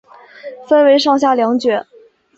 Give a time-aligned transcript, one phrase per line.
[0.67, 1.85] 分为上下两卷。